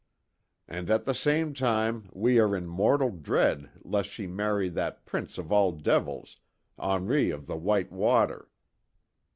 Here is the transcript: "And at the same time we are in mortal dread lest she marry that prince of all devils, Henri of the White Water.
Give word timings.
"And 0.67 0.89
at 0.89 1.05
the 1.05 1.13
same 1.13 1.53
time 1.53 2.09
we 2.11 2.39
are 2.39 2.55
in 2.55 2.65
mortal 2.65 3.11
dread 3.11 3.69
lest 3.83 4.09
she 4.09 4.25
marry 4.25 4.67
that 4.67 5.05
prince 5.05 5.37
of 5.37 5.51
all 5.51 5.71
devils, 5.73 6.37
Henri 6.79 7.29
of 7.29 7.45
the 7.45 7.55
White 7.55 7.91
Water. 7.91 8.49